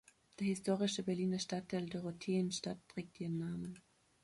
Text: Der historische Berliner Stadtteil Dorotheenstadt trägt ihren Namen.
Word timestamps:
Der 0.39 0.47
historische 0.47 1.03
Berliner 1.03 1.37
Stadtteil 1.37 1.85
Dorotheenstadt 1.85 2.79
trägt 2.87 3.21
ihren 3.21 3.37
Namen. 3.37 3.79